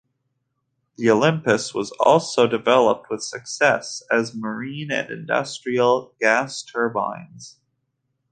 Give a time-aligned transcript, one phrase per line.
[0.97, 7.59] The Olympus was also developed with success as marine and industrial gas turbines.